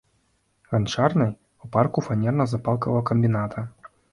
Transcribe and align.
Ганчарнай, 0.71 1.29
у 1.65 1.69
парку 1.75 2.05
фанерна-запалкавага 2.09 3.07
камбіната. 3.11 3.69